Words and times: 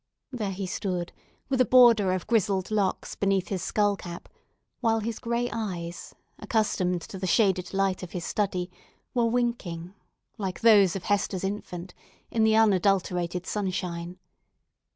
There 0.31 0.49
he 0.51 0.65
stood, 0.65 1.13
with 1.47 1.61
a 1.61 1.63
border 1.63 2.11
of 2.11 2.25
grizzled 2.25 2.71
locks 2.71 3.13
beneath 3.13 3.49
his 3.49 3.61
skull 3.61 3.95
cap, 3.95 4.29
while 4.79 4.99
his 5.01 5.19
grey 5.19 5.47
eyes, 5.53 6.15
accustomed 6.39 7.03
to 7.03 7.19
the 7.19 7.27
shaded 7.27 7.71
light 7.71 8.01
of 8.01 8.13
his 8.13 8.25
study, 8.25 8.71
were 9.13 9.27
winking, 9.27 9.93
like 10.39 10.61
those 10.61 10.95
of 10.95 11.03
Hester's 11.03 11.43
infant, 11.43 11.93
in 12.31 12.43
the 12.43 12.55
unadulterated 12.55 13.45
sunshine. 13.45 14.17